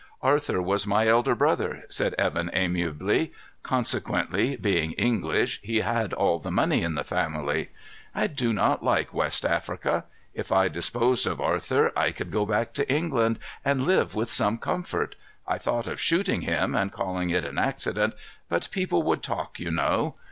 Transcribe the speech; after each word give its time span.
"Arthur 0.23 0.59
was 0.63 0.87
my 0.87 1.05
elder 1.07 1.35
brother," 1.35 1.83
said 1.87 2.15
Evan 2.17 2.49
amiably. 2.53 3.31
"Consequently, 3.61 4.55
being 4.55 4.93
English, 4.93 5.59
he 5.61 5.81
had 5.81 6.11
all 6.11 6.39
the 6.39 6.49
money 6.49 6.81
in 6.81 6.95
the 6.95 7.03
family. 7.03 7.69
I 8.15 8.25
do 8.25 8.51
not 8.51 8.83
like 8.83 9.13
West 9.13 9.45
Africa. 9.45 10.05
If 10.33 10.51
I 10.51 10.69
disposed 10.69 11.27
of 11.27 11.39
Arthur, 11.39 11.91
I 11.95 12.11
could 12.13 12.31
go 12.31 12.47
back 12.47 12.73
to 12.73 12.91
England 12.91 13.37
and 13.63 13.83
live 13.83 14.15
with 14.15 14.31
some 14.31 14.57
comfort. 14.57 15.13
I 15.47 15.59
thought 15.59 15.85
of 15.85 15.99
shooting 16.01 16.41
him 16.41 16.73
and 16.73 16.91
calling 16.91 17.29
it 17.29 17.45
an 17.45 17.59
accident, 17.59 18.15
but 18.49 18.69
people 18.71 19.03
would 19.03 19.21
talk, 19.21 19.59
you 19.59 19.69
know. 19.69 20.15